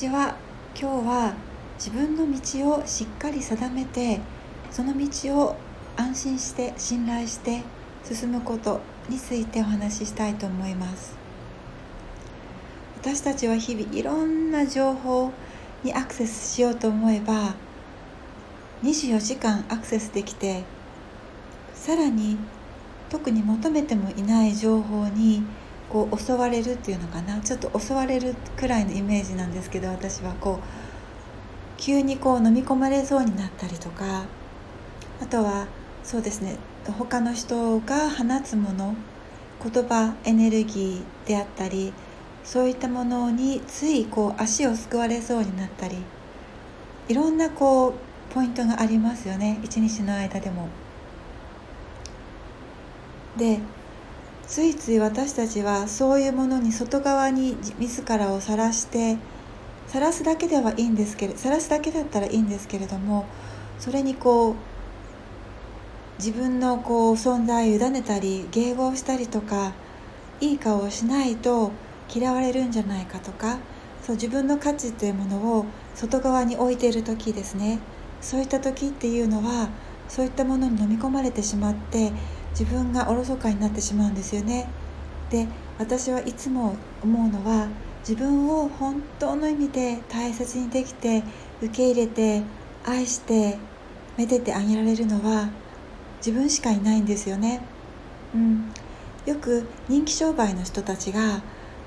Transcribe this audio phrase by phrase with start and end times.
[0.00, 0.34] ちは
[0.74, 1.34] 今日は
[1.76, 4.18] 自分の道をしっかり定めて
[4.70, 5.56] その道を
[5.94, 7.60] 安心して信頼して
[8.02, 8.80] 進むこと
[9.10, 11.14] についてお話ししたいと思います。
[12.96, 15.32] 私たちは日々いろんな情報
[15.84, 17.54] にアクセスしようと思えば
[18.82, 20.64] 24時間アクセスできて
[21.74, 22.38] さらに
[23.10, 25.42] 特に求めてもいない情報に
[25.90, 30.64] こう襲われるっていうのかなちょっと襲われるくらいのイメージなんですけど私はこう
[31.76, 34.24] 急にこう飲み込まれそうになったりとか
[35.20, 35.66] あとは
[36.04, 36.56] そうですね
[36.98, 38.94] 他の人が放つもの
[39.62, 41.92] 言葉エネルギーであったり
[42.44, 45.96] そういったものについこう足をすくわれそうになったり
[47.08, 47.94] いろんなこう
[48.32, 50.68] ポイントがありますよね一日の間でも。
[53.36, 53.58] で
[54.50, 59.16] ついつい私たちはそういうものに外側に自らを晒して
[59.86, 63.26] 晒すだけではいいんですけれ晒すだけだったらいいんですけれども
[63.78, 64.54] それにこう
[66.18, 69.72] 自分のこう存在を委ねたり迎合したりとか
[70.40, 71.70] いい顔をしないと
[72.12, 73.58] 嫌われるんじゃないかとか
[74.02, 77.78] そう自分の価値というものを外側に置いている時ですね。
[78.20, 79.68] そういった時っていうのは
[80.08, 82.12] そういったものに飲み込まれてしまって
[82.50, 84.68] 自分がおろそかになってしまうんですよね。
[85.30, 85.46] で
[85.78, 87.68] 私はいつも思うのは
[88.00, 91.22] 自分を本当の意味で大切にできて
[91.62, 92.42] 受け入れて
[92.84, 93.58] 愛して
[94.16, 95.50] めでてあげられるのは
[96.18, 97.60] 自分しかいないんですよね、
[98.34, 98.72] うん、
[99.24, 101.42] よく人気商売の人たちが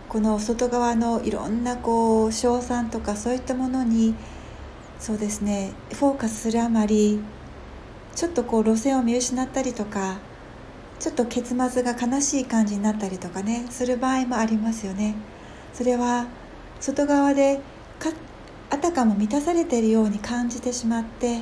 [0.09, 4.15] この外側のいろんなこう賞賛とかそういったものに
[4.99, 7.19] そうですねフォーカスするあまり
[8.15, 10.19] ちょっとこう路線を見失ったりとか
[11.03, 15.15] ちょっと結末が悲しい感じになったりとかねする場合もありますよね。
[15.73, 16.27] それは
[16.79, 17.59] 外側で
[18.69, 21.41] あたかも満たされているように感じてしまって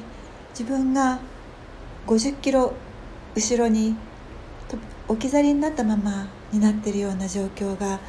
[0.58, 1.19] 自分が
[2.08, 2.74] 50キロ
[3.35, 3.96] 後ろに
[5.08, 8.00] 置き去りになったままになっているような状況が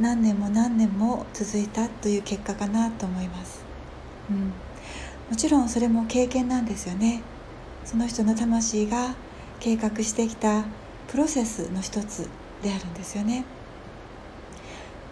[0.00, 3.62] 何年も何年も続いたという結果かなと思います、
[4.30, 4.46] うん、
[5.28, 7.22] もちろんそれも経験なんですよね。
[7.84, 9.14] その人の魂が
[9.60, 10.64] 計画してきた
[11.08, 12.28] プロセスの一つ
[12.62, 13.44] であるんですよね。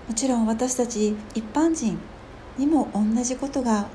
[0.08, 1.96] もちろん私たち一般人
[2.58, 3.86] にも同じことが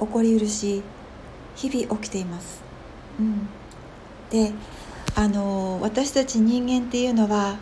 [0.00, 0.82] 起こりうるし
[1.56, 2.62] 日々起きています、
[3.20, 3.46] うん、
[4.30, 4.52] で
[5.14, 7.58] あの私たち人間っていうのは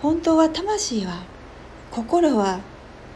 [0.00, 1.24] 本当は魂は
[1.90, 2.60] 心は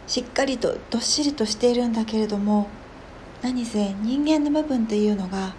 [0.08, 2.68] しっかりとどっしりとしているんだけれども
[3.42, 5.54] 何せ人間の部分っていうのが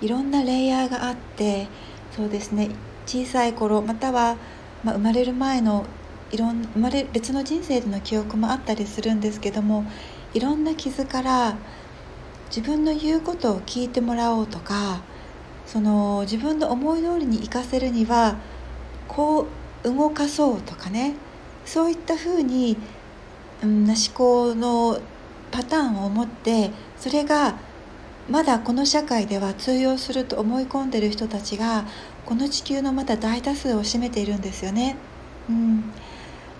[0.00, 1.66] いろんなレイヤーがあって
[2.14, 2.70] そうですね。
[3.06, 4.36] 小さい頃または、
[4.82, 5.86] まあ、生まれる前の
[6.30, 9.84] いろん生まれ別の人生での記憶もあったりするんですけども
[10.32, 11.56] いろんな傷から
[12.48, 15.02] 自分の言うことを聞いてもらおうとか
[15.66, 18.36] その自分の思い通りに生かせるには
[19.08, 19.46] こう
[19.84, 21.14] 動かそうとかね
[21.64, 22.76] そういったふうに、
[23.62, 25.00] うん、思考の
[25.50, 27.56] パターンを持ってそれが
[28.28, 31.84] まだこの社会では通用すると思い込んでる人たちが
[32.26, 34.96] この地球のまだ大多数を占めているんですよね、
[35.48, 35.92] うん、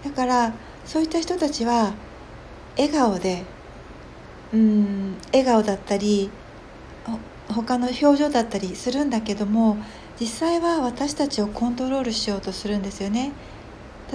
[0.04, 0.52] だから
[0.84, 1.94] そういった人たちは
[2.76, 3.44] 笑顔で、
[4.52, 6.30] うん、笑顔だったり
[7.48, 9.76] 他の表情だったりするんだけども
[10.20, 13.32] 実際は私たちをコントロールしようとするんですよね。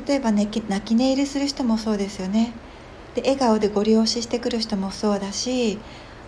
[0.07, 2.53] 例えば、ね、泣き寝入りする人もそうですよね。
[3.15, 5.79] で笑顔でご利用ししてくる人もそうだし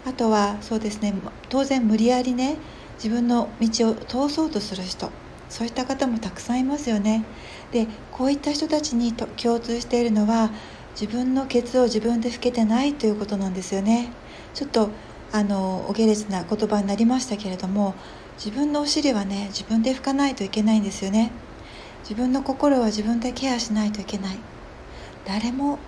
[0.05, 1.13] あとはそうですね
[1.49, 2.57] 当然無理やりね
[3.03, 5.09] 自分の道を通そうとする人
[5.49, 7.25] そういった方もたくさんいますよね。
[7.71, 10.51] でこういった人たちにと共通しているのは
[10.99, 14.11] 自分のケツを自分で拭けてないということなんですよね。
[14.53, 14.89] ちょっと
[15.31, 17.95] あのお下劣な言葉になりましたけれども
[18.37, 21.31] 自分のお尻はね自分で拭かないといけないんですよね。
[22.03, 24.37] 自分の心は自分でケアしないといけない。
[25.25, 25.79] 誰も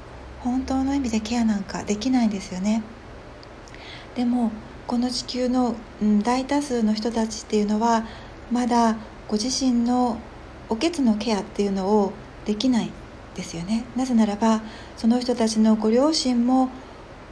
[0.42, 2.83] 本当の意味でケアなんかできないんですよね。
[4.16, 4.51] でも
[4.88, 5.75] この地球の、
[6.24, 8.06] 大多数の人たちっていうのは
[8.51, 8.97] まだ
[9.27, 10.18] ご自身の
[10.69, 12.13] おけつのケアっていうのを
[12.45, 12.91] できない
[13.35, 13.85] ですよね。
[13.95, 14.62] なぜならば
[14.97, 16.69] その人たちのご両親も、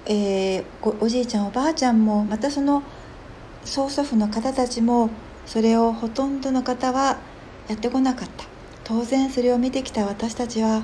[0.06, 0.64] えー、
[1.04, 2.84] おじいちゃんおばあちゃんもまたその
[3.64, 5.10] 曽祖父の方たちも
[5.46, 7.18] それをほとんどの方は
[7.68, 8.46] やってこなかった。
[8.84, 10.84] 当然それを見てきた私たちは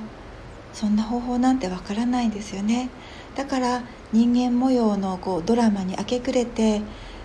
[0.72, 2.90] そんな方法なんてわからないんですよね。
[3.34, 3.82] だから
[4.12, 6.82] 人間模様のこうドラマに明け暮れて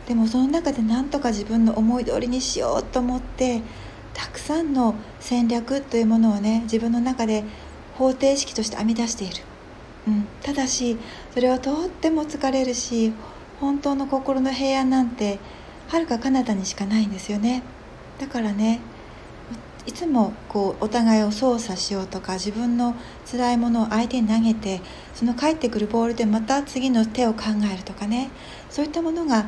[0.07, 3.61] でもその中で何とか自分の思い通りにしようと思って
[4.13, 7.43] たくさんの戦略というものをね自分の中で
[7.97, 9.43] 方程式として編み出している。
[10.07, 10.97] うん、ただし
[11.33, 13.13] それはとっても疲れるし
[13.61, 15.39] 本当の心の平安なんて
[15.87, 17.63] はるか彼方にしかないんですよね。
[18.19, 18.81] だからね
[19.85, 22.95] いつもこうお互いを操作しようとか自分の
[23.29, 24.81] 辛いものを相手に投げて
[25.13, 28.29] その返ってくるボールでまた次の手を考えるとかね。
[28.69, 29.45] そういったものが、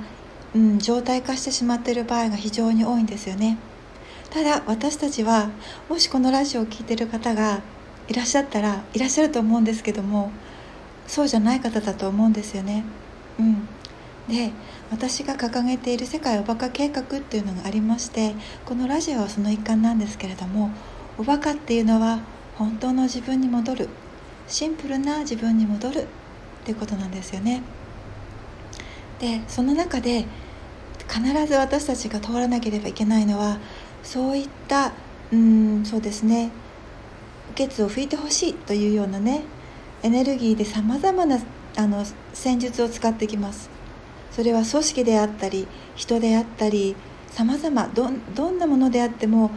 [0.54, 3.58] うん、状態化してしまっている場合が非常に多いんですよね。
[4.30, 5.50] ただ私たちは
[5.90, 7.62] もしこのラジオを聴いてる方が
[8.08, 10.31] いらっしゃったらいらっしゃると思うんですけども
[11.08, 12.84] そうじゃない方だと思うんですよね。
[13.40, 13.68] うん。
[14.27, 14.51] で
[14.89, 18.36] 私が掲げている世界おバカ計画っていうのがありまして
[18.66, 20.72] このラジオはその一環なんですけれども
[21.18, 22.22] おバカっていうのは
[22.56, 23.89] 本当の自分に戻る
[24.48, 26.06] シンプルな自分に戻るっ
[26.63, 27.62] ていうことなんですよね。
[29.19, 30.25] でその中で
[31.07, 33.60] 必ず私たちが通らなければいけないのは
[34.04, 34.92] そういった
[35.31, 36.51] うんそうですね
[37.56, 39.44] ケツを拭いてほしいというようなね
[40.04, 41.39] エネルギーでさまざまな
[41.78, 43.75] あの戦術を使ってきます。
[44.36, 45.66] それは組織であったり
[45.96, 46.96] 人であったり
[47.32, 49.52] さまざまどんなものであっても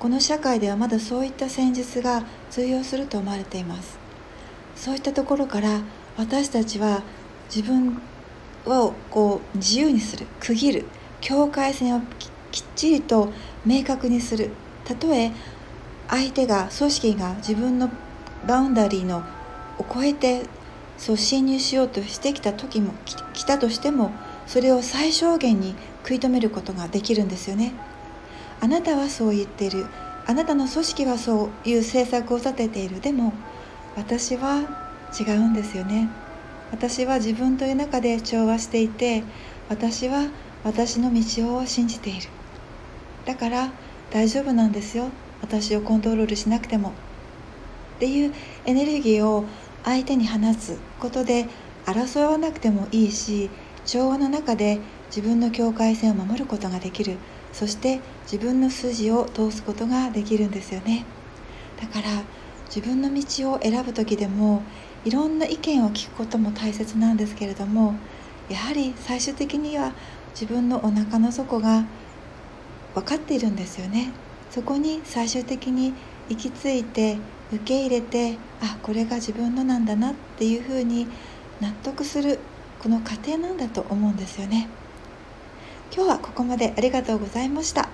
[0.00, 3.96] この社会ではまだそういった戦術が通用すると思われています。
[4.74, 5.82] そういったところから
[6.16, 7.02] 私たちは
[7.54, 8.00] 自分
[8.66, 10.84] をこう自由にする区切る
[11.20, 12.00] 境界線を
[12.50, 13.32] きっちりと
[13.64, 14.50] 明確にする。
[14.84, 15.30] たとえ
[16.08, 17.88] 相手が組織が自分の
[18.46, 19.24] バウンダリーの
[19.78, 20.42] を超えて
[20.96, 22.94] そう侵入しようとしてきた時も
[23.32, 24.12] 来たとしても
[24.46, 27.72] それを最小限に食い止めることができるんですよね。
[28.60, 29.86] あなたはそう言っている。
[30.26, 33.00] あなたの組織はそういう政策を立てている。
[33.00, 33.32] でも
[33.96, 34.62] 私は
[35.18, 36.08] 違うんですよね。
[36.70, 39.22] 私は自分という中で調和していて
[39.68, 40.28] 私は
[40.64, 42.28] 私の道を信じている。
[43.24, 43.70] だから
[44.10, 45.08] 大丈夫なんですよ。
[45.40, 46.92] 私をコントロールしなくても。
[47.96, 48.34] っていう
[48.66, 49.44] エネルギーを
[49.84, 51.46] 相手に放つことで
[51.86, 53.50] 争わなくてもいいし
[53.84, 57.16] 調和の中で自分の境界線を守ることができる。
[57.52, 61.04] そして自分の筋を通すことができるんですよね。
[61.80, 62.24] だから
[62.66, 64.62] 自分の道を選ぶ時でも
[65.04, 67.94] いろんな意見を聞くことも大切なんですけれども
[68.48, 69.92] やはり最終的には
[70.32, 71.84] 自分のお腹の底が
[72.94, 74.12] 分かっているんですよね。
[74.50, 75.94] そこに最終的に
[76.28, 77.18] 行き着いて
[77.56, 81.06] 受け入れてあこれが自分のなんだなっていうふうに
[81.60, 82.38] 納得する
[82.78, 84.68] この過程なんだと思うんですよね。
[85.94, 87.93] 今日はここまでありがとうございました。